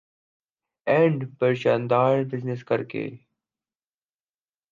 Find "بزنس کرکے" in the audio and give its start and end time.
2.31-3.05